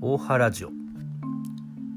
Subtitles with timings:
[0.00, 0.70] 大原ジオ、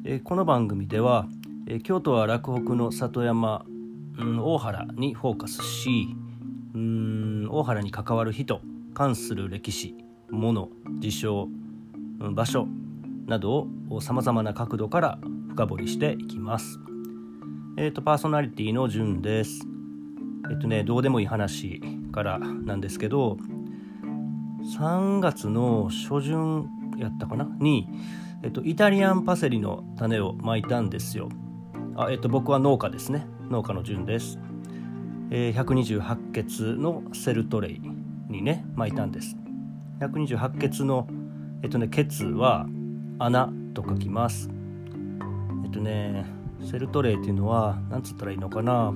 [0.05, 1.27] えこの番組では、
[1.67, 3.63] え京都は洛北の里山、
[4.17, 6.15] うん大原にフォーカスし
[6.73, 8.61] うん大原に関わる人
[8.95, 9.93] 関する歴史
[10.31, 10.69] 物
[10.99, 11.47] 事象
[12.21, 12.67] うん場所
[13.27, 15.19] などをさまざまな角度から
[15.49, 16.79] 深掘りしていきます。
[17.77, 19.66] えっ、とパーソナリティのじゅんです。
[20.49, 23.37] えっ、とねどうでもいい話からなんですけど
[24.77, 27.47] 3月の初旬やったかな？
[27.59, 27.87] に、
[28.43, 31.29] えっと、イタリアンパセリの種をまいたんですよ。
[31.95, 33.25] あえっと、僕は農家ですね。
[33.49, 34.39] 農家の順です。
[35.29, 36.45] えー128ケ
[36.79, 37.81] のセルトレイ
[38.29, 39.35] にね、まいたんです。
[39.99, 41.07] 128ケの、
[41.63, 42.67] えっとね、ケツは
[43.19, 44.49] 穴と書きます。
[45.63, 46.25] えっとね、
[46.61, 48.93] セルトレイっていうのは、なんつったらいいのかな？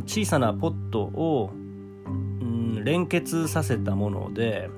[0.00, 4.70] 小さなポットを、うん、連結させたもので、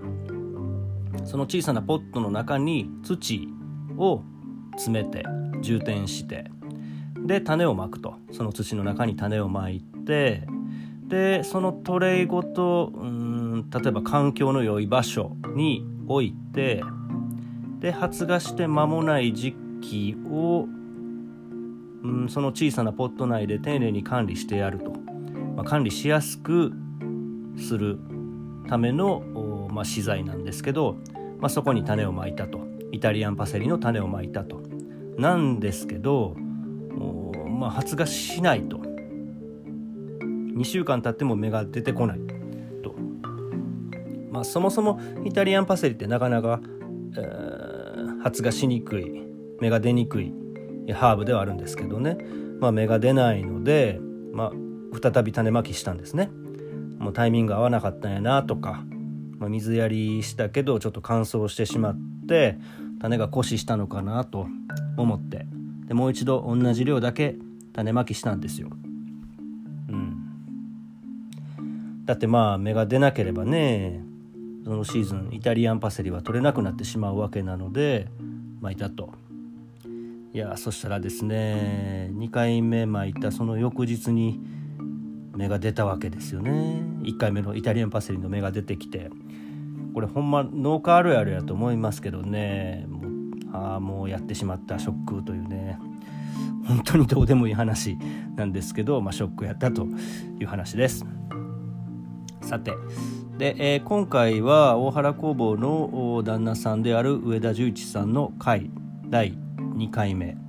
[1.25, 3.49] その小さなポットの中に土
[3.97, 4.23] を
[4.73, 5.25] 詰めて
[5.61, 6.51] 充填して
[7.25, 8.17] で種をまくと。
[8.33, 10.47] その土の中に種をまいて
[11.07, 16.83] でそのトレイごとうん例えば環境の良い場所に置いて
[17.79, 20.67] で発芽して間もない時期を
[22.03, 24.93] うんその小さなポット内で丁寧に管理してやると、
[25.57, 26.73] まあ、管理しやすく
[27.59, 27.99] する
[28.69, 30.97] ための、まあ、資材なんですけど、
[31.39, 32.61] まあ、そこに種をまいたと。
[32.93, 34.63] イタリアンパセリの種をまいたと。
[35.19, 36.37] なんですけど、
[37.49, 38.79] まあ、発芽しないと。
[38.79, 42.21] 2週間経っても芽が出てこない
[42.83, 42.95] と、
[44.31, 46.61] まあ、そもそもイタリアンパセリってなかなか、
[47.17, 47.65] えー
[48.25, 49.23] 発芽しにくい
[49.61, 50.33] 芽が出にくい
[50.95, 52.17] ハーブではあるんですけどね、
[52.59, 54.01] まあ、芽が出ないので、
[54.33, 54.53] まあ、
[55.01, 56.31] 再び種まきしたんですね。
[56.99, 58.85] もうタイミング合わなかったんやなとか、
[59.39, 62.59] まあ、水やりしたけどちょっと乾燥してしまって
[63.01, 64.47] 種が枯死したのかなと
[64.97, 65.47] 思って
[65.87, 67.37] でもう一度同じ量だけ
[67.75, 68.71] 種まきしたんですよ。
[69.89, 70.17] うん、
[72.07, 74.03] だってまあ芽が出なければね
[74.65, 78.09] そのシーズンイタリアンパセリは取れなくなってしまうわけなので
[78.61, 79.13] 巻いたと。
[80.33, 84.41] いやそしたらですね2回目巻いたその翌日に
[85.37, 86.51] 芽が出たわけですよね。
[87.03, 89.11] 1回目のイタリアンパセリの芽が出てきて。
[89.95, 92.85] これほんま農家あるあるやと思いますけどね。
[92.89, 95.79] もうああもうやってしまったショックというね。
[96.67, 97.97] 本当にどうでもいい話
[98.37, 99.87] なんですけど、まあ、ショックやったと
[100.41, 101.05] いう話です。
[102.41, 102.73] さて
[103.39, 108.71] で、えー今回は大原工房の旦那さんである上田十一さんの回
[109.09, 109.39] 第
[109.77, 110.44] 2回目。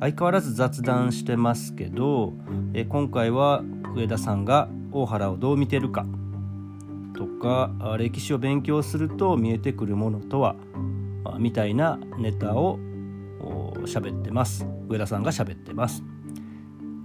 [0.00, 2.32] 相変わらず雑談してますけど、
[2.72, 3.62] え今回は
[3.94, 6.06] 上田さんが大原をどう見てるか
[7.14, 10.56] とか歴史を勉強すると見えてくるものとは
[11.38, 12.78] みたいなネタを
[13.84, 14.66] 喋ってます。
[14.88, 16.02] 上田さんが喋ってます。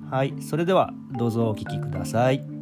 [0.09, 2.54] はいそれではどうぞお聞きください。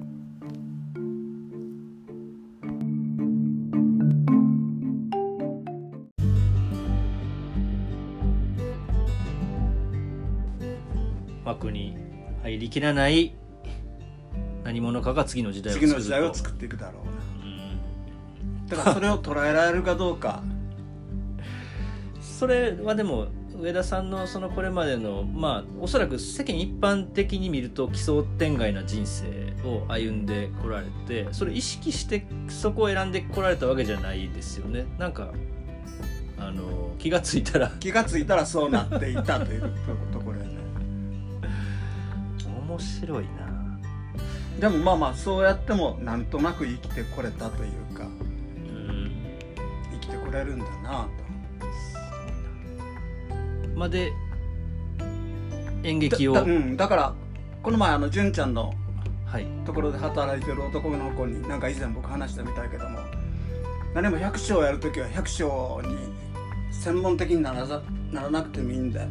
[12.54, 13.36] 入りきらない
[14.64, 17.14] 何者かが次の時代を作次の時代を作っていくだろう
[18.70, 20.42] だからそれを捉えられるかどうか。
[22.22, 23.28] それはでも
[23.60, 34.86] 上田さんのそのこれまでのまあおそらく世間一般的に見ると奇想天外な人生を歩んでこられてそれ意識してそこを選んでこられたわけじゃないですよね。
[34.98, 35.34] なんか
[36.40, 37.70] あの気がついたら。
[37.80, 39.62] 気がついたらそうなっていたという
[40.12, 40.33] ところ
[42.74, 43.80] 面白いな。
[44.60, 49.12] でもまあまあそうやってもなんとなく生きてこれたというかうん。
[49.92, 51.08] 生きてこれるんだな
[53.76, 54.12] まで
[55.84, 56.34] 演と劇を。
[56.34, 57.14] だだうん、だから
[57.62, 58.74] この前あの純ちゃんの
[59.26, 59.46] はい。
[59.66, 63.00] ところで働いてる男の子になんか以前僕話したみたいけども
[63.94, 65.98] 何も百姓をやるときは百姓に
[66.72, 67.82] 専門的にならざ
[68.12, 69.08] ならなくてもいいんで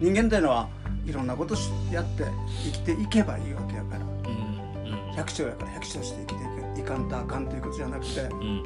[0.00, 0.68] 人間っていうのは
[1.06, 2.24] いろんなことしやって
[2.64, 4.00] 生きていけばいいわけやから。
[4.00, 5.12] うんうん。
[5.14, 6.38] 百姓やから百姓して生き
[6.74, 8.62] ていかんとあかんということじゃなくてうん。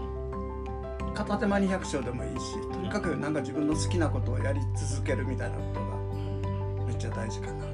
[1.14, 7.64] 片手間に百姓でもいいしとにかくなんか自分の好きなことをやり続けるみたいなことがめっちゃ大事かな。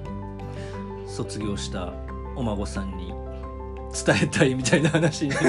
[1.06, 1.92] 卒業した
[2.36, 3.12] お孫さんに
[4.04, 5.32] 伝えたいみたいな話に。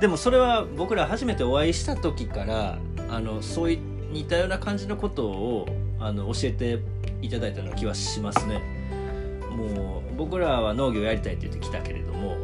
[0.00, 2.78] でもそれは僕ら初めてお会いした時から
[3.08, 3.78] あのそうい
[4.12, 5.66] 似たような感じのことを
[5.98, 6.78] あの教えて
[7.20, 8.60] いただいたような気はしますね。
[9.50, 12.36] もう僕らは農業やりたいって言ってきたけれども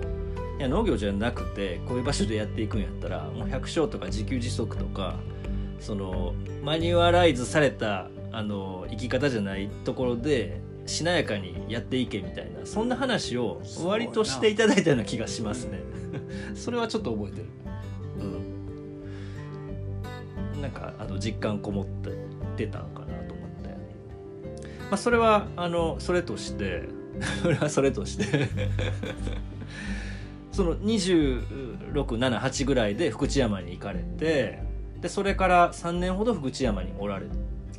[0.58, 5.16] いや農業じゃなくてこういう場所でやっていくんやったらもう百姓とか自給自足とか
[5.80, 15.80] そのマニュアライズされたあの生き方じゃないところでしなやかにやっていけみたいなそんな話を割としていただいたような気がしますね。
[16.54, 17.46] そ れはちょっと覚えてる。
[20.58, 20.62] うん。
[20.62, 22.10] なんかあの実感こもって
[22.56, 23.68] 出たのかなと思って。
[24.90, 26.88] まあそれはあのそれとして
[27.42, 28.48] それはそれとして。
[30.52, 34.58] その26778ぐらいで福知山に行かれて
[35.00, 37.30] でそれから3年ほど福知山におられる。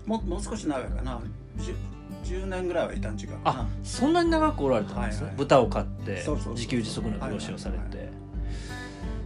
[0.06, 1.20] ももう少し長いかな。
[1.58, 1.76] 10,
[2.24, 5.38] 10年ぐらいはいたん違うあそんなに長くおられたんですね、はいはい。
[5.40, 8.20] 豚を飼って自給自足の暮らしをされて、はいはいで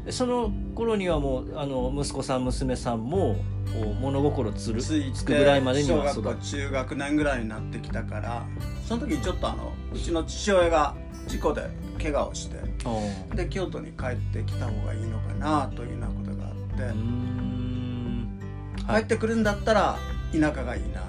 [0.10, 3.36] その頃にはもうあの息子さん娘さんも
[3.74, 8.46] こう物心つるついつくぐらいまでに小は育っ学校中学年ぐらいになってきたから
[8.88, 10.96] その時ちょっとあのうちの父親が
[11.28, 11.70] 事故で
[12.02, 18.40] 怪我をしててで京都に帰ってきた方がいいのかなというようなことがあって、うーん。
[18.88, 19.98] 帰ってくるんだったら
[20.34, 21.02] 田舎がいいな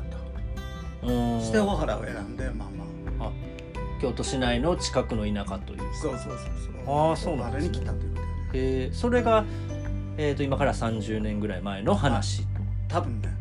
[1.03, 1.39] と、う。
[1.39, 2.69] んして大原を選んでまあ
[3.19, 3.33] まあ
[4.01, 5.81] 京都市内の近くの田舎という。
[6.01, 6.39] そうそうそう
[6.85, 7.11] そう。
[7.11, 7.71] あーそうなんですね。
[7.71, 8.15] に来たという
[8.55, 8.95] えー。
[8.95, 9.45] それが、
[10.17, 12.47] えー、と今から30年ぐらい前の話。
[12.89, 13.35] 多分ね。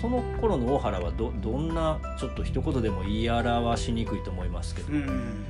[0.00, 5.44] その頃の大原はどどんなちょっと一言でも言い表しにくいと思いますけど、うん。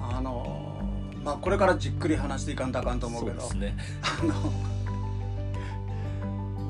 [0.00, 0.82] あの
[1.22, 3.40] まあこれからじっくり話していかんとあかんと思うけど。
[3.42, 3.76] そうですね。
[4.02, 4.52] あの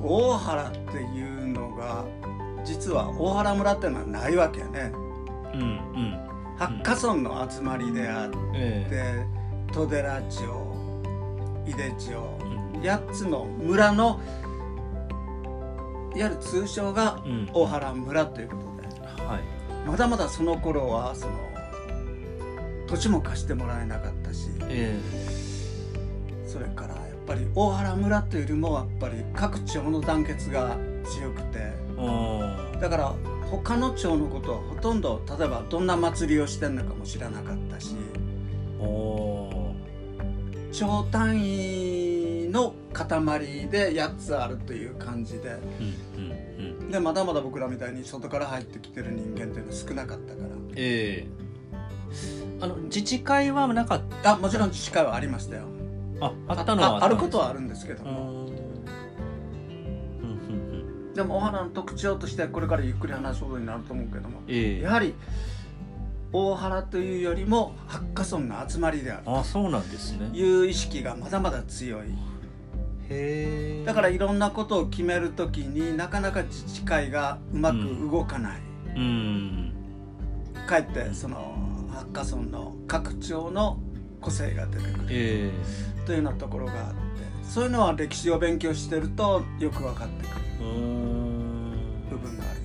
[0.03, 2.05] 大原っていうのが
[2.65, 4.93] 実は大原村っていうのはないわけやね。
[5.55, 6.29] うんうん。
[6.59, 9.27] 八花村の集まりであって、え
[9.73, 10.43] 戸寺町
[11.67, 14.21] 井出町えうん8つの村の
[16.15, 17.49] いわゆる通称がうん。
[17.53, 19.89] 大原村ということではい。
[19.89, 21.33] まだまだその頃はその
[22.87, 24.99] 土地も貸してもらえなかったしえ
[26.47, 31.73] それからやっぱり大原村というよりもやっぱり各町の団結が強くて
[32.81, 33.15] だから
[33.51, 37.95] 他の町のことはほとんど例えばどんな祭りをしてんのかも知らなかったし
[40.85, 43.09] おー町単位の塊
[43.69, 45.59] で8つあるという感じで。
[46.91, 50.49] でまだまだ僕らみたいに外から入ってきてる人間っていうのは少なかったから。
[50.77, 51.49] ええ。
[52.61, 55.65] あの自治会はなかっあもちろん自治会はありましたよ。
[56.19, 58.49] たああったのはああることはあるんですけども、
[61.15, 64.41] でもお花の特徴としてはこれからゆっくり話すことになると思うけども。
[64.49, 64.81] ええ。
[64.81, 65.15] やはり
[66.33, 70.29] 大原というよりも八花村の集まりであるあそうなんですね。
[70.31, 72.09] という意識がまだまだ強い。
[73.09, 73.85] へえ。
[73.87, 77.79] だからいろんなことを決めるときになかなか自治会がうまく
[78.11, 78.61] 動かない、
[78.97, 79.73] うん。
[80.67, 81.55] かえってその
[81.91, 83.79] 八花村の各町の
[84.21, 85.07] 個性が出てくる。
[85.09, 85.51] え
[86.05, 86.99] というようなところがあって。
[87.43, 90.35] そういうのは歴史を勉強してるとよく分かってくる。
[92.11, 92.58] 部分がある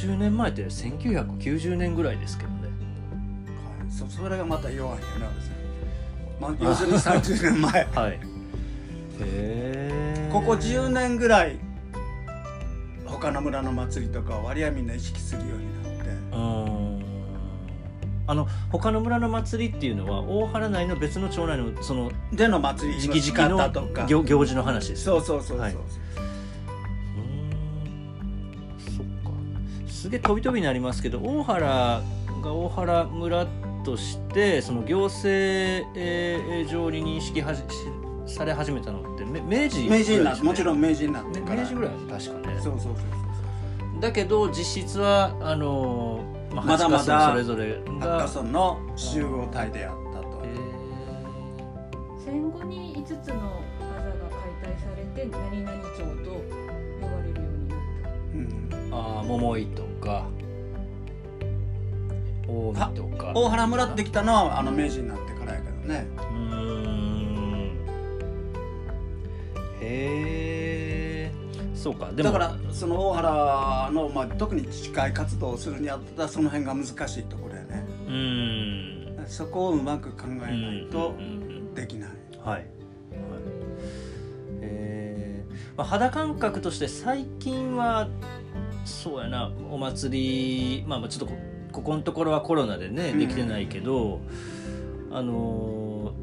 [0.00, 2.62] よね30年前って1990年ぐらいですけどね。
[2.62, 5.26] はい、そそれがまた弱いよね
[6.40, 7.84] 私、まあ、要するに30年前。
[7.94, 8.12] はい。
[8.12, 8.18] へ
[9.20, 11.58] えここ10年ぐらい
[13.06, 16.10] 他の村の祭りとかを割合みんな意識するようになって。
[16.10, 17.02] うーん。
[18.26, 24.02] あの他の村の祭りっていうのは大原内の別の町内のそのでの祭りの仕直々方とか。
[24.02, 25.76] の行行事の話ですそうそうそうそう、はい
[30.02, 32.02] すげえ飛び飛びになりますけど大原
[32.42, 33.46] が大原村
[33.84, 37.62] としてその行政、えー上に認識はじ
[38.26, 41.62] しされ始めたのってめ明治明治になってもちろんん明治になってから。
[41.62, 41.92] 明治ぐらい。
[42.10, 42.60] 確かね。
[42.60, 43.00] そうそうそ
[43.98, 50.42] うだけど実質はあのー、まあ、まだまだ八ヶ村それぞれそうが八花村の集合体であったと。
[50.44, 50.48] え
[52.24, 54.14] 戦後に5つの技が
[54.60, 56.61] 解体されて何々町と
[58.92, 60.26] ああ桃井とか
[62.46, 63.32] 近江とか。
[63.34, 66.06] 大原村ってきたのはあの明治になってからやけどね。
[66.16, 67.72] うーん。
[69.80, 71.32] へえ
[71.74, 72.12] そうか。
[72.12, 72.30] でも。
[72.30, 77.86] だからその大原の、まあ、特に自治会活動をするにあたらその辺が難しいところやね。
[78.06, 79.26] うーん。
[79.26, 81.14] そこをうまく考えないと
[81.74, 82.10] できない。
[82.44, 82.64] はい、はい。
[84.60, 85.54] えー。
[85.76, 88.08] まあ、肌感覚として最近は
[88.84, 89.50] そうやな。
[89.70, 91.38] お祭りまあまあちょっとこ
[91.72, 93.18] ここのところはコロナでねうん。
[93.18, 94.20] できてないけど、
[95.10, 96.22] あのー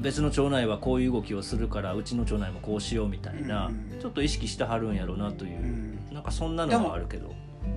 [0.00, 5.98] 別の町内はこういう動きをするからうちの町内もこうしようみたいな、うんちょっと意識してはるんやろうなという、うん。
[6.12, 7.32] なんかそんなのはあるけど。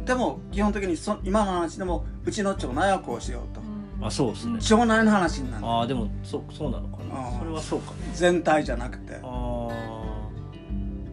[0.06, 3.62] でも基本的にそ今の話でもうちの町内はこうしようと。
[4.06, 4.60] あそうですね。
[4.60, 5.66] 町内の話になる。
[5.66, 7.40] ああでもそそうなのかな。
[7.40, 9.20] それはそうか全体じゃなくて。
[9.22, 9.35] あー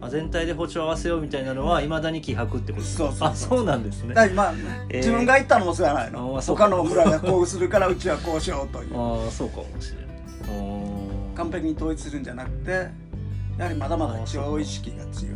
[0.05, 3.05] あ全体で歩調合わせようみたいなのはいまだに気迫ってことですか？
[3.05, 4.13] そうそうあそうなんですね。
[4.13, 4.53] だから今、
[4.89, 4.97] えー。
[4.97, 6.39] 自分が言ったのもそうやないの。
[6.41, 8.93] 他の村がこうするからうちはこうしようという。
[8.97, 10.03] ああそうかもしれない。
[11.35, 12.71] 完璧に統一するんじゃなくて
[13.57, 15.33] やはりまだまだ地方意識が強い。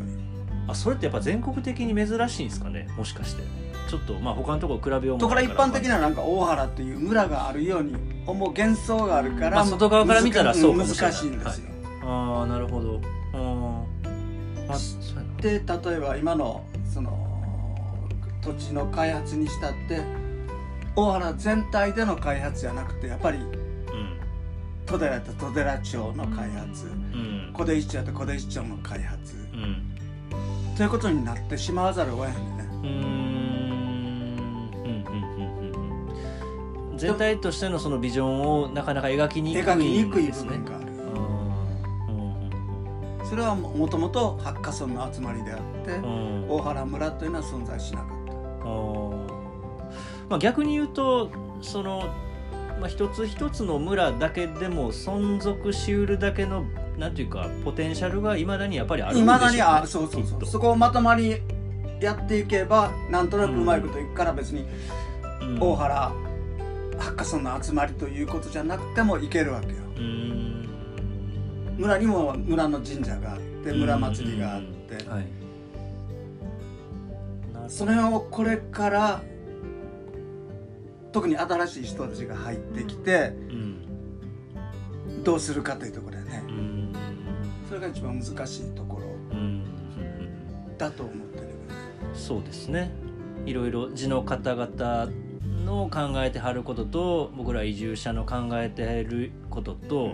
[0.68, 2.88] あそれってやっぱ全国的に珍しいんですかね？
[2.98, 3.44] もしかして。
[3.90, 5.42] ちょっとまあ他のところ比べようもだから。
[5.42, 7.96] 一般的なななんか大原っていう村があるように
[8.26, 11.12] 思う幻想があるから、まあ外側から見たらそうかも難しれない。
[11.12, 11.70] 難しいんですよ、
[12.04, 13.00] ああなるほど。
[13.34, 15.82] あーあそうやな。
[15.82, 17.28] で例えば今のその
[18.42, 20.02] 土地の開発にしたって
[20.96, 23.40] 大原全体での開発じゃなくてやっぱり
[24.86, 27.52] 戸寺と戸寺町の開発うん。
[27.54, 29.36] 小出石町と小出石町の開発。
[29.54, 29.60] うん。
[29.60, 29.98] うん
[30.78, 32.68] ということになってしまわざるを得へんでね。
[36.98, 40.77] 全体としてのそのビジョンをなかなか描きにくい描きにくいですね部分が
[43.30, 46.04] それはもともと八家村の集まりであってうん。
[46.04, 48.08] うん大原村というのは存在しなかっ
[48.62, 49.28] あー。
[50.30, 51.30] まあ、逆に言うと
[51.62, 52.14] その、
[52.80, 56.66] まあ、一つ一つの村だけでも存続しうるだけの
[56.98, 60.46] なんていうかポテンシャルがいまだにやっぱりあたるんでしょう、ね、だにあそうそうそう。
[60.46, 61.42] そこをまとまり
[62.00, 64.66] やっていけばなんとなくうまいこといくから別に
[65.42, 65.60] うん。
[65.60, 66.12] 大原
[66.98, 69.74] 八家村の集まりということじゃなくてもいけるわけよ。
[69.96, 70.57] うーん
[71.78, 74.96] 村にも村の神社があって村祭りがあって。
[75.10, 75.28] はい。
[77.54, 79.22] なその辺をこれから
[81.12, 85.24] 特に新しい人たちが入ってきてうん。
[85.24, 86.44] どうするかというところだよね。
[86.48, 86.94] うん。
[87.68, 89.64] それが一番難しいところうん。
[90.78, 91.56] だと思ってるよね。
[92.14, 92.92] そうですね。
[93.46, 95.10] いろいろ地の方々
[95.66, 100.14] の考えてはることと僕ら移住者の考えてはることと、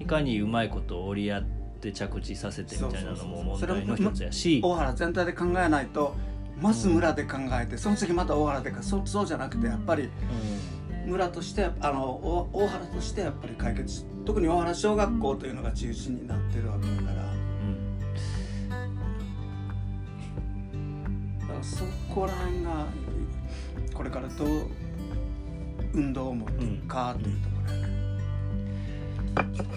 [0.00, 1.44] いかにうまいことを折り合っ
[1.80, 4.60] て着地させてみたいなのも問題の一つやし。
[4.62, 6.14] 大原全体で考えないと
[6.60, 10.08] まず村で考えてその次また大原でかそうそうじゃなくてやっぱり
[11.06, 17.28] 村としてあのお大原としてやっぱり解決し特に大原小学校というのが中心になってるわけだから。
[21.60, 22.86] そこら辺が
[23.92, 24.68] これからどう
[25.92, 27.52] 運動を持っていくかというところ。
[27.52, 27.57] うん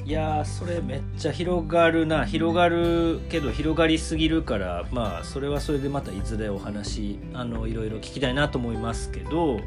[0.04, 2.26] いやそれめっちゃ広がるな。
[2.26, 9.60] 広がるけど広がりすぎるからまあそれはそれでまたいずれお話あのいろいろ聞きたいなと思いますけど、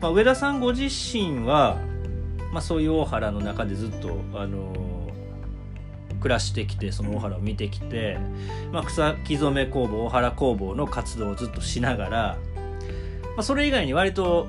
[0.00, 1.76] まあ、上田さんご自身は、
[2.52, 4.72] まあ、そういう大原の中でずっとあの
[6.20, 8.18] 暮らしてきてその大原を見てきて、
[8.72, 12.38] まあ、草木染め工房大原工房の活動をずっとしながら、
[13.36, 14.48] まあ、それ以外に割と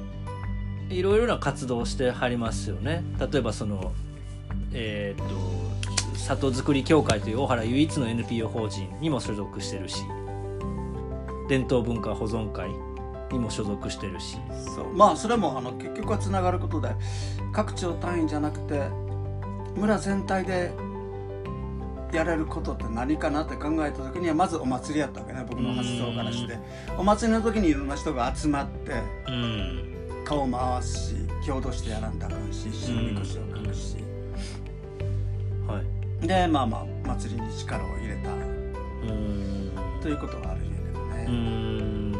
[0.90, 3.04] いろいろな活動をしてはりますよね。
[3.20, 3.92] 例えばその
[4.74, 10.04] えー、と里づくり協会という大原唯一の NPO 法人にも所属してるし
[11.48, 12.70] 伝統文化保存会
[13.32, 14.38] にも所属してるし。
[14.76, 14.94] そう。
[14.94, 16.90] まあそれもあの結局はつながることで
[17.52, 18.88] 各町単位じゃなくて
[19.76, 20.72] 村全体で
[22.12, 25.46] やれることって何かなって考えた時にはまずお祭りやったわけね。
[25.48, 26.58] 僕の発想からして。
[26.98, 28.94] お祭りの時にいろんな人が集まって
[29.28, 29.94] うん。
[30.26, 33.96] 顔も合わすし共同してやらんとあかんし新みこしを書くし。
[33.96, 34.07] はい
[36.22, 38.32] でまあまあ祭りに力を入れた。
[38.32, 38.36] う
[39.12, 39.72] ん。
[40.02, 42.14] ということはあるんやけどうね、ん。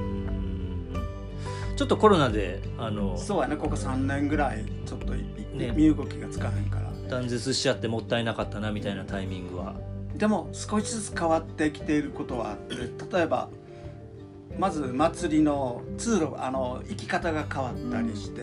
[1.76, 3.56] ちょっとコロナであのそうやね。
[3.56, 5.24] ここ3年ぐらいちょっとい
[5.54, 5.74] ね。
[5.76, 6.88] 身動きがつかへんから。
[7.10, 9.76] 断絶しちゃってもったいなかったなみたいなタイミングは。
[10.16, 12.76] でも少しずつ変わってきていることはあって
[13.16, 13.50] 例えば
[14.58, 18.42] まず祭りの通路あの行き方が変わったりして、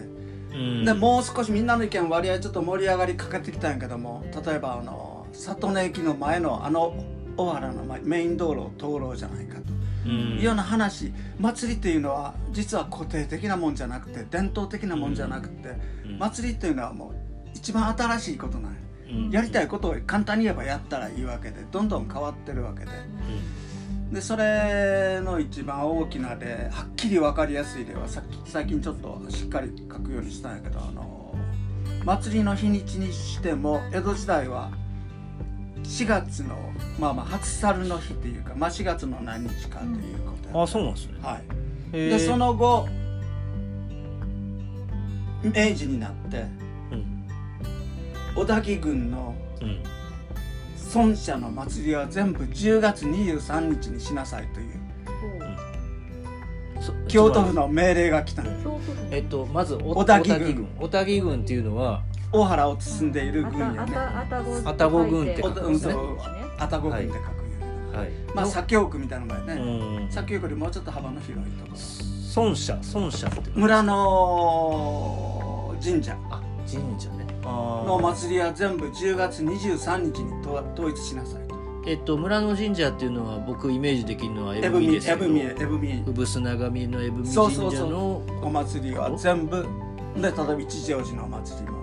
[0.52, 0.84] うん。
[0.84, 6.94] でもう少しみんなの意見割合ちょっと盛り上がりかけてきたんやけども例えばあの里根駅の前のあの
[7.36, 9.62] 小原の前メイン道路を通ろうじゃないかと。
[10.06, 10.12] うん。
[10.38, 11.12] いうような話。
[11.38, 15.70] 祭りっていうのは実は固定的なもんじゃなくて伝統的なもんじゃなくて、
[16.04, 16.18] うん。
[16.18, 17.14] 祭りっていうのはもう
[17.54, 18.78] 一番新しいことなんや。
[19.10, 19.30] うん。
[19.30, 22.90] やりたいことを簡単に言えばやったらいいわけでどんどん変わってるわけで。
[24.12, 31.34] でそれの一番大きな例はっきり分かりやすい例はさっき最近ちょっとしっかり書くようにしたんやけどあの
[32.04, 34.70] 祭りの日にちにしても江戸時代は
[35.84, 36.56] 4月の
[36.98, 41.18] まあまあ初猿の日っていうか、まあ、4月の何日かということやあそうなんですね。
[41.22, 41.42] はい。
[41.92, 42.88] でその後
[45.42, 46.44] 明治になって
[46.90, 47.26] うん。
[48.34, 49.82] 小田木郡のうん。
[50.94, 54.84] 孫社の祭りは全部10月23日にしなさいという
[56.80, 58.44] そ京都府の命令が来た
[59.10, 60.68] えっとまずお小田木郡。
[60.78, 62.02] 小田木郡っていうのは
[62.33, 63.76] 大原を包んでいるあ郡やね。
[63.76, 64.38] たあた
[64.71, 65.95] あたご愛宕郡って書くんですね。
[66.59, 68.11] 愛宕郡はいって書くんやはい。
[68.35, 70.07] まあ左京区みたいなのがうね。
[70.07, 70.09] ん。
[70.11, 71.76] 左京区よりもうちょっと幅の広いとこ
[72.37, 76.16] 孫社孫社ってろ村の神社。
[76.31, 77.25] あ神社ね。
[77.45, 81.54] の祭りは全部10月23日に統統一しなさいと。
[81.87, 85.25] えっと村の神社っていうのは僕イメージできるのはエブエブミミですけど。
[85.25, 89.64] エブミエブミ産砂神のエブミそう神社そうそうのお祭りは全部。
[90.16, 91.74] で例えば一条寺のお祭りも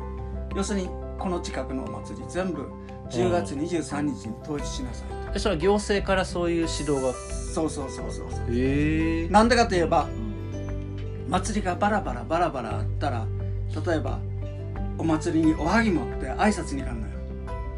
[0.56, 2.68] 要するにこの近くのお祭り全部
[3.10, 7.14] 10月23日に統一しなさいえそれは行政からそういう指導が？
[7.14, 8.56] とそうそうそうそうそう。
[8.56, 9.30] へえ。
[9.30, 10.08] なんでかといえば
[11.30, 13.26] 祭りがバラバラバラバラあったら
[13.86, 14.20] 例えば
[14.98, 17.14] お祭りにおはぎ持って挨拶に行かんのよ。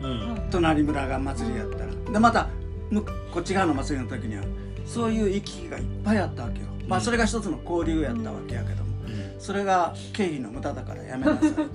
[0.01, 0.07] う
[0.47, 0.49] ん。
[0.51, 1.93] 隣村が祭りやったら。
[2.11, 2.49] でまた
[2.89, 4.43] むこっち側の祭りの時には
[4.85, 6.67] そういう行き来がいっぱいあったわけよ。
[6.87, 8.93] まあそれが一つの交流やったわけやけども。
[9.39, 11.61] それが経費の無駄だからやめなさいと。
[11.61, 11.65] お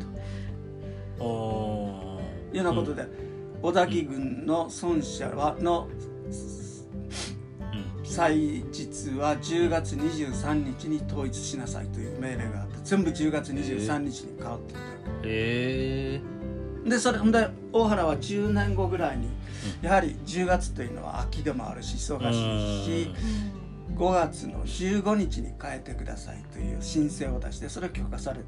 [1.24, 3.06] いうようなことで
[3.62, 5.88] 小田木郡の孫社はの
[8.04, 14.80] 祭日は10月23日に統一しなさいという命令があって全部10月23日に変わっていた。
[14.80, 14.82] へ
[15.24, 16.20] え
[16.88, 19.28] でそれで大原は10年後ぐらいに
[19.82, 23.14] やはり10月というのは秋でもあるし忙しいし
[23.94, 28.44] 5月の15日に変えてくださいという申請を出してそれ許可されて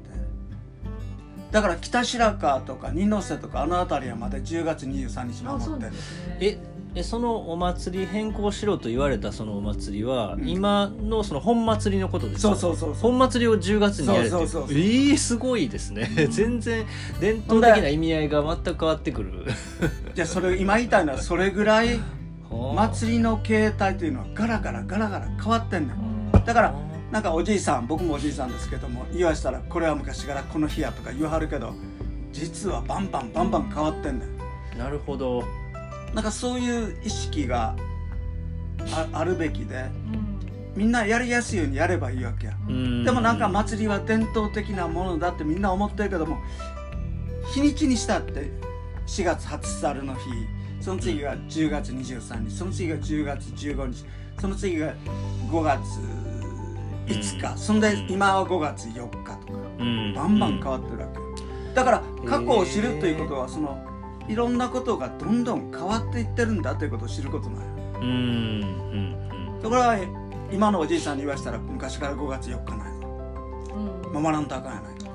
[1.51, 5.97] だから北白川とか二ノ瀬とかあの辺りはまだ10月23日あそう守ってるね。
[6.39, 6.57] え
[6.93, 10.49] えそのお祭り変更しろと言われたそのお祭りは、うん。
[10.49, 12.53] 今のその本祭りのことですか？
[12.55, 13.11] そうそうそうそう。
[13.11, 16.09] 本祭りを10月にやれてそうそうそうええすごいですね。
[16.29, 16.85] 全然
[17.21, 19.45] 伝統的な意味合いが全く変わってくる。
[20.15, 21.97] じゃあそれ今言いたいのはそれぐらい
[22.75, 26.75] 祭りの形態というのはガラガラガラガラ変わってんねんだから
[27.11, 31.73] なんかおじいさん僕もおじいさんですけども言わしたらこれは昔からこの日やとか言わはるけど
[32.31, 34.77] 実はバンバンバンバン変わってんねん。
[34.77, 35.43] なるほど。
[36.13, 37.75] なんかそういう意識が
[38.93, 40.39] ああるべきでうん。
[40.73, 42.53] みんなやりやすいようにやればいいわけや。
[42.67, 43.03] うん。
[43.03, 46.37] でもなんか祭りは伝統的なものだってみんな思ってるけども
[47.53, 48.49] 日にちにしたって
[49.07, 50.21] 4月初猿の日
[50.79, 54.05] その次が10月23日その次が10月15日
[54.39, 54.93] その次が
[55.51, 55.81] 5月
[57.11, 59.59] 5日、うんそんで今は5月4日とか。
[59.79, 60.13] うん。
[60.13, 61.25] バンバン変わってるわけよ。
[61.73, 63.83] だから過去を知るということはその
[64.27, 67.67] いろんなことがどんどん変わっていってるんだということを知ることなんよ
[68.01, 68.07] うん。
[68.07, 69.61] うん。
[69.61, 69.99] だから
[70.51, 73.07] 今のおじいさんに言わしたら昔から5月4日なんや。
[74.05, 74.13] うん。
[74.13, 75.11] 守らんとあかんやないか。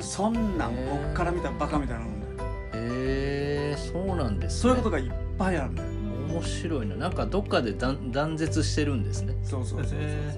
[0.02, 2.32] そんなん僕から見たらバカみたいなもんだよ。
[2.74, 5.99] へえそうなんです、ね、そういうことがいっぱいあるんだよ
[6.32, 6.96] 面白いな。
[6.96, 9.34] なんかどっかで断断絶してるんですね。
[9.44, 10.34] そうそうそうそうへ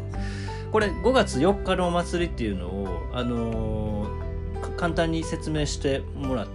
[0.70, 6.46] これ5月4日のお祭りっていうのをあのーか簡単に説明してもらっ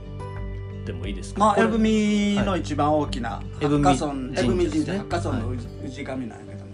[0.86, 1.40] てもいいですか？
[1.40, 5.56] まあエブミの一番大きなエブミ八花村エブミ神神社ですね社八花村のは
[5.90, 6.72] 氏神なんやけども。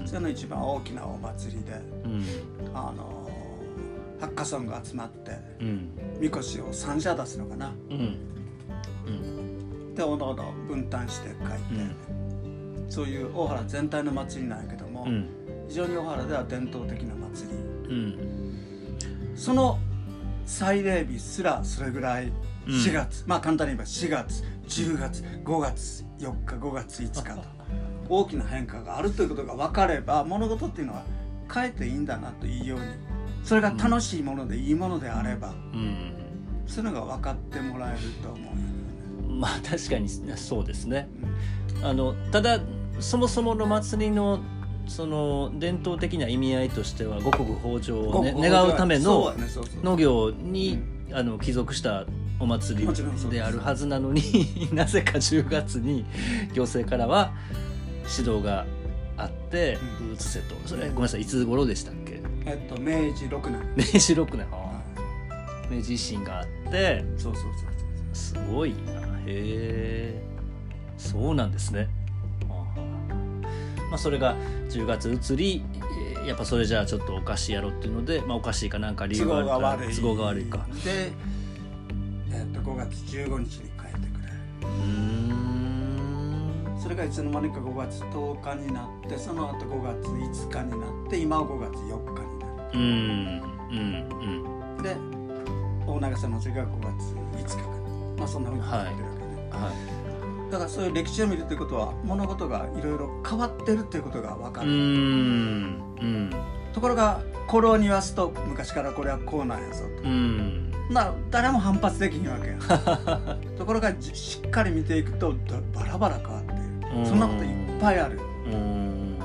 [0.00, 0.08] うん。
[0.08, 1.72] それの一番大きなお祭りで
[2.04, 2.24] うん。
[2.74, 3.30] あの
[4.20, 5.88] 八花村が集まってうん。
[6.18, 7.72] みこしを三社出すのかな。
[7.90, 7.96] うん。
[7.96, 9.39] うん
[10.00, 11.94] でおのおの分担して書いて、
[12.88, 15.28] そういう大原全体の祭りなんやけども、うん。
[15.68, 17.94] 非常に大原では伝統的な祭り。
[17.94, 19.36] うん。
[19.36, 19.78] その
[20.46, 22.32] 祭礼日すらそれぐらい
[22.66, 22.74] うん。
[22.74, 27.42] 4月、まあ簡単に言えば4月10月5月4日5月5日と
[28.08, 31.02] 大きな変化があるということが分かれば物事っていうのは
[31.52, 32.86] 変えていいんだなというように
[33.44, 36.12] それが楽しいものでいいものであれば、うん。
[36.66, 38.69] そういうのが分かってもらえると思うんやけどね
[39.40, 41.08] まあ確かにそうですね。
[41.22, 41.30] うん
[41.82, 42.60] あのただ
[42.98, 44.40] そもそもの祭りの
[44.86, 49.32] その伝統的な意味合いとしては五穀豊穣を、ね、ご願うための
[49.82, 52.04] 農業に、あの帰属した
[52.38, 52.92] お祭り
[53.30, 54.22] であるはずなのに
[54.72, 56.04] なぜか10月に
[56.54, 57.32] 行政からは
[58.18, 58.66] 指導が
[59.16, 60.12] あってうん。
[60.14, 60.54] 移せと。
[60.66, 62.20] それごめんなさいいつ頃でしたっけ？
[62.44, 63.60] えっと明治6年。
[63.76, 64.46] 明治6年。
[64.52, 65.76] あー。
[65.76, 67.04] 明治維新があって。
[67.16, 67.52] そうそうそう
[68.12, 68.99] すごいな。
[68.99, 68.99] へ
[69.32, 70.22] え
[70.96, 71.88] そうなんですね。
[73.90, 74.36] まあそれが
[74.68, 75.62] 10月移り
[76.14, 79.94] えーやっぱそれじゃあちょっとおかしいやろっていうので、まあ、おかしいかなんか理由があるかい。
[79.94, 80.58] 都合が悪いか。
[80.84, 81.12] で、
[82.30, 84.28] えっと5月15日に帰ってくれ
[84.62, 84.68] うー
[86.76, 86.80] ん。
[86.80, 94.96] それがいつの間にか5月10日になってその後5月5日になって今は5月4日になうんうんるで
[95.86, 97.66] 大長さんの祭りが5月5日かな。
[98.18, 99.19] まあそんなふうになってるわけはい
[100.50, 104.74] だからそういう歴史を見るということは物事がいろいろ変わってるっていうことが分かうる、ん。
[104.74, 106.30] うん。
[106.72, 110.02] ところがこれを言わすと昔からこれはこうなんやぞと。
[110.02, 110.72] うん。
[110.90, 112.58] な誰も反発できひんわけや
[113.56, 116.52] ところがじしっかり見ていくとだバラバラ変わって
[116.96, 118.18] いるそんなこといっぱいある。
[118.46, 119.16] うん。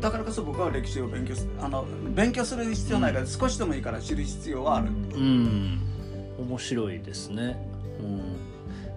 [0.00, 4.88] だからこそ僕は歴史を勉強すあの勉強する必要ないから少しでもいいから知る必要はある。
[4.88, 5.93] うん
[6.38, 7.56] 面白いですね、
[8.00, 8.20] うん、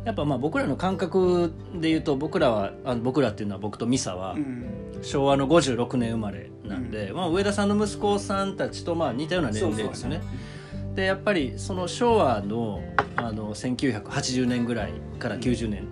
[0.06, 4.88] やっぱまあ僕らの感覚で言うと僕らはあ僕らっていうのは僕とミサはうん。
[5.02, 10.22] 昭和の56年生まれなんで、まあ、上田さんの息子さんたちとまあ似たような年齢ですよね。
[10.96, 12.82] でやっぱりその昭和の
[13.16, 15.88] あの1980年ぐらいから90年、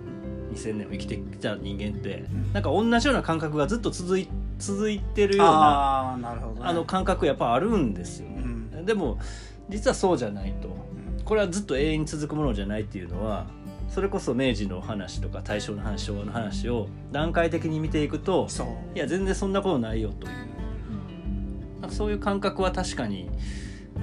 [0.52, 2.52] 2000年を生きてきた人間ってん。
[2.52, 4.28] なんか同じような感覚がずっと続い
[4.58, 8.40] 続いてるようなああなるほど、ね、あの感覚やっぱあるんですよう。
[8.40, 8.84] ん。
[8.84, 9.18] でも
[9.68, 10.68] 実はそうじゃないと。
[10.68, 10.75] うん
[11.26, 13.46] これはずっと永遠に続くものじゃないっていうのは
[13.88, 18.96] それこそ明治の話とか大正の話昭和の話を段階的に見ていくとそう。
[18.96, 20.32] いや全然そんなことないよという。
[21.80, 23.28] なんかそういう感覚は確かに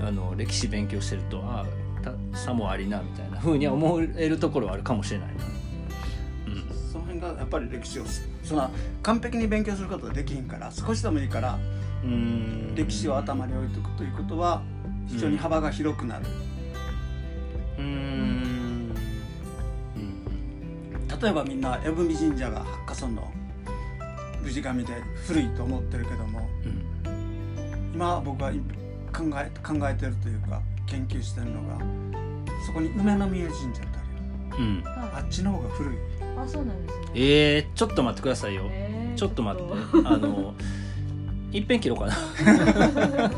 [0.01, 5.43] あの歴史勉強してるとああたさもありなみたいなふうには思えるところはあるかもしれないな。
[6.91, 8.69] その辺がやっぱり歴史をすその
[9.01, 11.57] 完璧に勉強することができひんから少しでもいいから
[12.03, 12.13] うんう
[12.71, 12.75] ん。
[12.75, 14.61] 歴史を頭に置いておくということは
[15.07, 16.52] 非常に幅が広くなる、うん
[17.77, 18.93] うん。
[21.21, 23.33] 例えばみんな江文神社が八花村の
[24.45, 24.93] 氏神で
[25.25, 27.93] 古いと思ってるけどもうん。
[27.93, 28.59] 今僕はい
[29.13, 31.77] 考え考えてるというか研究してるのが
[32.65, 34.59] そこに梅の宮神社ってあるよ。
[34.59, 34.83] うん。
[34.83, 35.93] はあっちの方が古い。
[35.93, 35.97] い、
[36.37, 37.05] あそうなんですね。
[37.15, 38.63] えー、ちょっと待ってくださいよ。
[38.69, 40.53] えーちょっと待っちてあの
[41.53, 42.13] 一遍切ろうかな。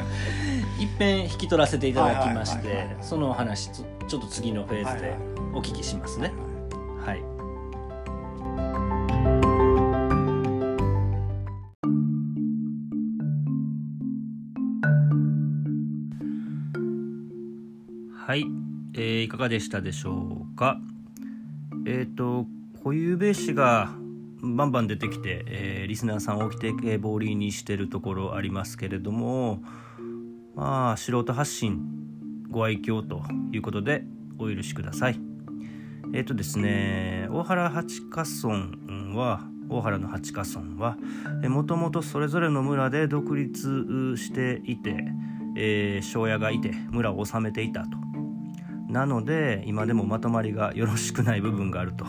[0.80, 5.16] 一遍引き取らせていただきましてそのお話つちょっと次のフェーズで
[5.54, 6.34] お聞きしますね。
[7.06, 7.24] はい
[18.28, 18.44] はい、
[18.96, 20.80] えーいかがでしたでしょうか？
[21.86, 22.46] えっ、と
[22.84, 23.92] 固有名詞が
[24.42, 29.62] バンバン出てきて、えーリスナーさんを起きてけぼりにしてるところありますけれども
[30.56, 31.80] まあ素人発信
[32.50, 33.22] ご愛嬌と
[33.52, 34.04] いうことで
[34.40, 35.20] お許しください。
[36.14, 40.98] えっ、とですね大原八花村は大原の八花村は
[41.50, 45.06] もともとそれぞれの村で独立していて、
[45.58, 47.98] えー庄屋がいて村を治めていたと。
[48.90, 52.06] なので今でもまとまりがよろしくない部分があると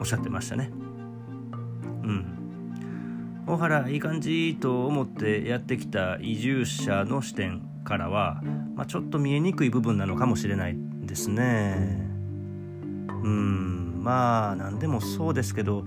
[0.00, 0.81] おっしゃってましたね。
[2.02, 3.44] うん。
[3.46, 8.40] 大原いい感じと思ってやってきた移住者の視点からは、
[8.76, 12.08] まあ、ちょっと見えにくい部分なのかもしれないですね。
[13.08, 14.00] うん。
[14.02, 15.84] まあ何でもそうですけど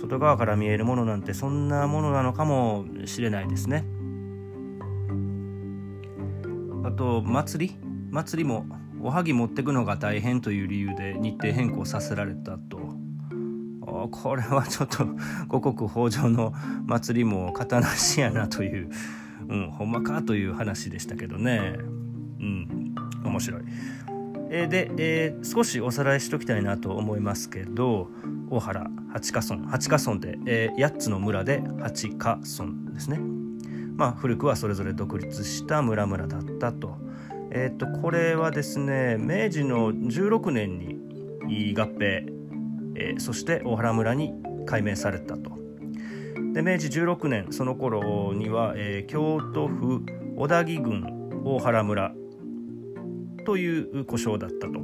[0.00, 3.84] 外側から見えるものなんてそんなものなのかもしれないですね。
[6.84, 7.76] あと祭り？
[8.10, 8.66] 祭りも
[9.02, 12.85] おはぎ持ってくのが大変という理由で日程変更させられたと。
[14.10, 15.06] これはちょっと
[15.48, 16.52] 五穀豊穣の
[16.86, 18.90] 祭りも型なしやなという、
[19.48, 21.76] うん、ほんまかという話でしたけどね
[22.40, 23.62] うん面白い。
[24.48, 28.10] えーで、えー少しおさらいしときたいなと思いますけど
[28.48, 33.20] 大原八花村八花村で、えー8つの村で八花村ですね。
[33.96, 36.98] まあ古くはそれぞれ独立した村々だったと。
[37.50, 41.06] えっ、とこれはですね明治の16年に
[41.74, 42.35] 合併、
[42.98, 44.32] えーそして大原村に
[44.66, 45.50] 改名されたと。
[46.52, 50.04] で明治16年その頃には、えー京都府
[50.36, 52.14] 小田木郡大原村
[53.44, 54.80] という呼称だったと。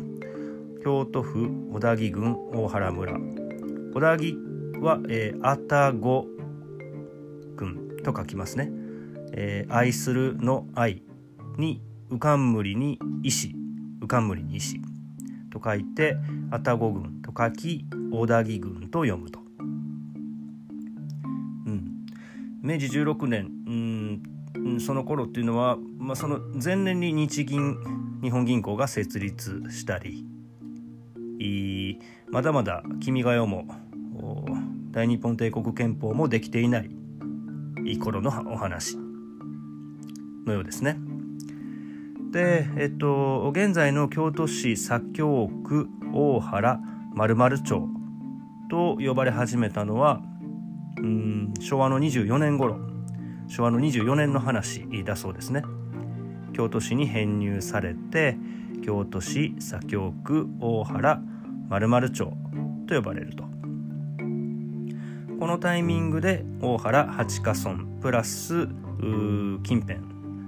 [0.85, 3.17] 京都府小田木郡大原村。
[3.95, 4.37] 小田木
[4.81, 6.27] は、えー、愛宕
[7.57, 8.71] 郡と書きますね、
[9.33, 11.03] えー愛するの愛
[11.57, 13.55] に浮かんむりに石
[14.01, 14.81] 浮かんむりに石
[15.51, 16.17] と書いて
[16.51, 19.41] 愛宕郡と書き小田木郡と読むと、
[21.67, 22.07] うん、
[22.63, 23.51] 明治16年。
[23.67, 24.23] うん。
[24.81, 27.77] その頃っていうのは、まあ、その前年に日銀
[28.23, 30.25] 日本銀行が設立したり
[31.41, 31.99] い
[32.31, 33.67] まだまだ「君が代」も
[34.93, 36.91] 大日本帝国憲法もできていない
[37.85, 38.97] いい頃のお話
[40.47, 40.99] のようですね。
[42.31, 46.81] で、えっと、現在の京都市左京区大原
[47.15, 47.89] 丸々町
[48.73, 50.23] と呼ばれ始めたのは
[50.97, 52.79] うん昭和の24年頃
[53.47, 55.63] 昭和の24年の話だそうですね。
[56.55, 58.39] 京都市に編入されて
[58.83, 61.21] 京都市左京区大原
[61.69, 62.33] 〇〇町
[62.87, 63.45] と呼ばれると
[65.39, 68.69] このタイミングで大原八ヶ村プラス
[69.65, 69.99] 近辺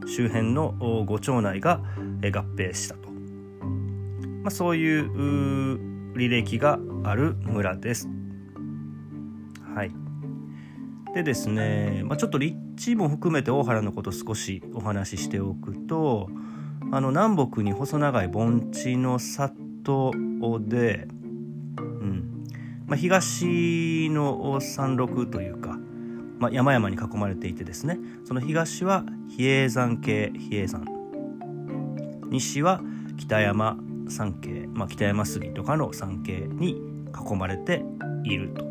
[0.06, 1.82] 周辺の5町内が
[2.22, 8.08] 合併したと、まあ、そういう履歴がある村です。
[9.74, 9.90] はい、
[11.14, 16.28] でですね、まあ、ちょっと立地も含めて大原のこと少しお話ししておくと
[16.92, 20.12] あの南北に細長い盆地の里
[20.60, 21.08] で、
[21.78, 22.44] うん。
[22.86, 25.78] まあ、東の山麓というか、
[26.38, 30.84] まあ、山々に囲まれていてですねその東は比叡山系比叡山。
[32.30, 32.80] 西は
[33.16, 33.76] 北山
[34.08, 37.84] 山系、まあ、北山杉とかの山系に囲まれて
[38.24, 38.64] いると。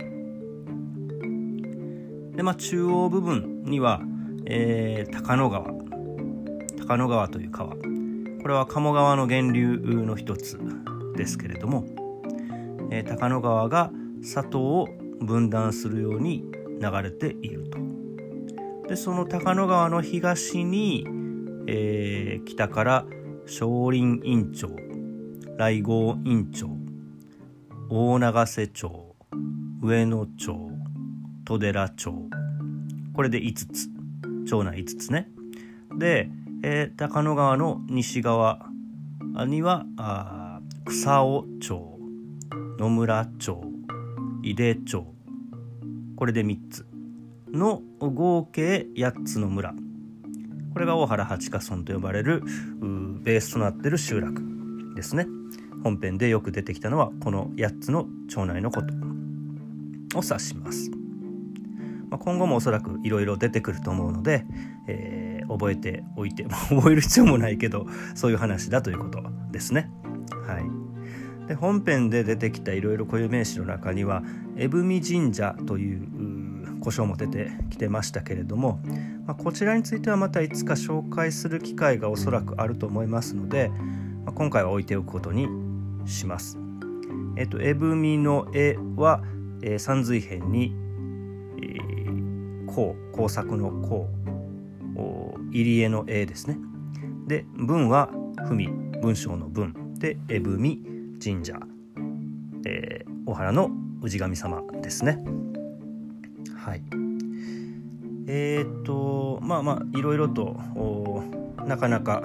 [2.36, 4.02] でまあ中央部分には、
[4.46, 5.72] えー、高野川
[6.80, 10.60] 高野川という川これは鴨川の源流の一つ
[11.16, 11.86] ですけれども、
[12.92, 14.88] えー、高野川が里を
[15.22, 16.44] 分断するように
[16.82, 17.78] 流れていると。
[18.90, 21.06] でその高野川の東に、
[21.68, 23.06] えー、北から
[23.46, 24.70] 少林院町
[25.58, 26.83] 来郷院町
[27.96, 29.16] 大長瀬町
[29.84, 30.72] 上野町
[31.46, 32.12] 戸寺町。
[33.14, 33.88] これで5つ。
[34.50, 35.30] 町内5つね。
[36.00, 36.28] で、
[36.64, 38.66] えー、高野川の西側
[39.46, 42.00] にはあ草尾町
[42.80, 43.62] 野村町
[44.42, 45.06] 井出町。
[46.16, 46.88] これで3つ。
[47.54, 49.76] の合計8つの村。
[50.74, 52.42] これが大原八ヶ村と呼ばれる
[53.22, 54.42] ベースとなってる集落
[54.96, 55.28] ですね。
[55.84, 59.14] 本編でよく出てきたのはこの8つの町内のこと。
[60.16, 60.92] を指します、
[62.10, 64.46] まあ、今後もおそらくいろいろ出てくると思うので、
[64.88, 69.90] えー、覚えておいて 覚える必要もないけどそういう話だということですね。
[70.48, 71.48] はい。
[71.48, 74.24] で本編で出てきたいろいろ固有名詞の中には
[74.56, 78.80] 江文神社という故障も出てきてましたけれども、
[79.26, 83.72] まあ、こちらについてはまたいつか紹介する機会がおそらくあると思いますので、
[84.24, 85.50] まあ、今回は置いておくことに
[86.06, 86.58] します。
[87.36, 89.24] えっと、絵踏の絵は、
[89.62, 90.76] えー、三髄辺に、
[91.58, 94.08] えー、工工作の工
[95.52, 96.58] 入り江の絵ですね。
[97.28, 98.10] で文は
[98.48, 100.58] 文文章の文で絵踏
[101.24, 101.60] 神社、
[102.66, 103.70] えー、小原の
[104.02, 105.24] 氏神様ですね。
[106.56, 106.84] はい。
[108.28, 110.60] えー、っとまあまあいろいろと
[111.68, 112.24] なかなか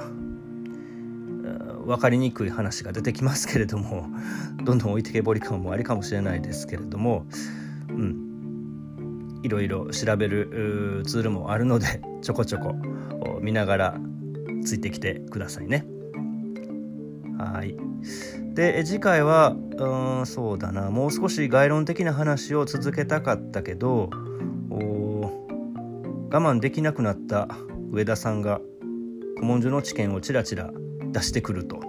[1.89, 4.07] 分かりにくい話が出てきますけれども
[4.63, 7.27] どんどん置いてけぼり感もありかもしれないですけれども、
[7.89, 12.77] うん、いろいろ調べるツールもあるのでちょこちょこ
[13.41, 14.01] 見ながら
[14.65, 15.87] ついてきてくださいね。
[17.39, 17.75] はい。
[18.55, 20.91] で次回はうんそうだな。
[20.91, 24.11] もう少し概論的な話を続けたかったけど
[26.31, 27.49] 我慢できなくなった
[27.91, 28.61] 上田さんが
[29.37, 30.71] 古文書の知見をちらちら
[31.19, 31.81] 出してくると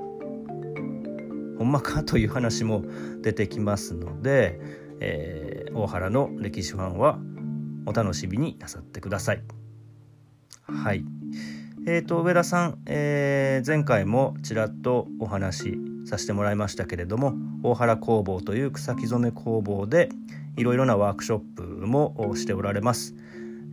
[1.58, 2.84] ほんまかという話も
[3.22, 4.60] 出てきますので、
[5.02, 7.20] えー、大原の歴史ファンは
[7.86, 9.44] お楽しみになさってください。
[10.64, 11.04] はい。
[11.86, 20.10] えーと、上田さん、えー、前回もちらっとお話しさせてもらいましたけれども大原工房という草木染め工房で
[20.58, 23.16] いろいろなワークショップもしておられます。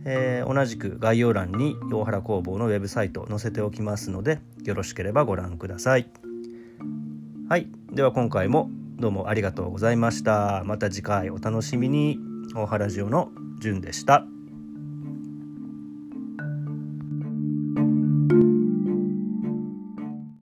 [0.09, 6.09] えー、同じく概要欄に大原工房のウェブサイト載せておきますのでよろしければご覧ください。
[7.49, 7.67] はい。
[7.91, 10.63] では今回もどうもありがとうございました。
[10.65, 12.19] また次回お楽しみに。
[12.55, 14.36] 大原ジオのじゅんでした。